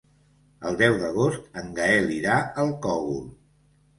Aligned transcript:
El 0.69 0.77
deu 0.79 0.95
d'agost 1.01 1.59
en 1.61 1.69
Gaël 1.79 2.09
irà 2.15 2.39
al 2.63 2.73
Cogul. 2.87 3.23